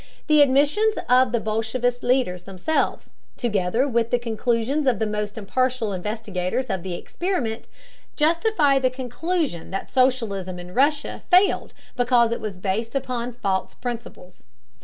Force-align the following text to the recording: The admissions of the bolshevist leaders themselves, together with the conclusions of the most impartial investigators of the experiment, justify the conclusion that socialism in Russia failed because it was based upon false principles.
The 0.25 0.41
admissions 0.41 0.95
of 1.07 1.31
the 1.31 1.39
bolshevist 1.39 2.01
leaders 2.01 2.41
themselves, 2.41 3.11
together 3.37 3.87
with 3.87 4.09
the 4.09 4.17
conclusions 4.17 4.87
of 4.87 4.97
the 4.97 5.05
most 5.05 5.37
impartial 5.37 5.93
investigators 5.93 6.71
of 6.71 6.81
the 6.81 6.95
experiment, 6.95 7.65
justify 8.15 8.79
the 8.79 8.89
conclusion 8.89 9.69
that 9.69 9.91
socialism 9.91 10.57
in 10.57 10.73
Russia 10.73 11.21
failed 11.29 11.75
because 11.95 12.31
it 12.31 12.41
was 12.41 12.57
based 12.57 12.95
upon 12.95 13.31
false 13.33 13.75
principles. 13.75 14.43